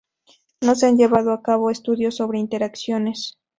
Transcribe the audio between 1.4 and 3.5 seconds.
cabo estudios sobre interacciones.